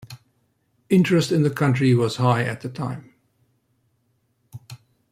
Interest 0.89 1.31
in 1.31 1.43
the 1.43 1.51
country 1.51 1.93
was 1.93 2.15
high 2.15 2.43
at 2.43 2.61
the 2.61 2.69
time. 2.69 3.13